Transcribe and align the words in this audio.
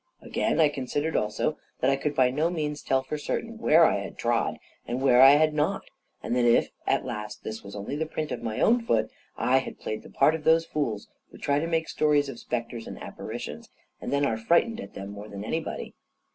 Again, 0.19 0.59
I 0.59 0.69
considered 0.69 1.15
also 1.15 1.59
that 1.79 1.91
I 1.91 1.95
could 1.95 2.15
by 2.15 2.31
no 2.31 2.49
means 2.49 2.81
tell 2.81 3.03
for 3.03 3.19
certain 3.19 3.59
where 3.59 3.85
I 3.85 3.97
had 3.99 4.17
trod, 4.17 4.57
and 4.87 4.99
where 4.99 5.21
I 5.21 5.33
had 5.33 5.53
not; 5.53 5.83
and 6.23 6.35
that 6.35 6.43
if, 6.45 6.71
at 6.87 7.05
last, 7.05 7.43
this 7.43 7.61
was 7.61 7.75
only 7.75 7.95
the 7.95 8.07
print 8.07 8.31
of 8.31 8.41
my 8.41 8.59
own 8.61 8.83
foot, 8.83 9.11
I 9.37 9.57
had 9.59 9.79
played 9.79 10.01
the 10.01 10.09
part 10.09 10.33
of 10.33 10.43
those 10.43 10.65
fools 10.65 11.07
who 11.29 11.37
try 11.37 11.59
to 11.59 11.67
make 11.67 11.87
stories 11.87 12.29
of 12.29 12.39
spectres 12.39 12.87
and 12.87 12.97
apparitions, 12.99 13.69
and 14.01 14.11
then 14.11 14.25
are 14.25 14.37
frightened 14.37 14.79
at 14.81 14.95
them 14.95 15.09
more 15.11 15.29
than 15.29 15.43
anybody. 15.43 15.93